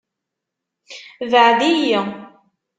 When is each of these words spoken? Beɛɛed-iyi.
Beɛɛed-iyi. 1.31 1.99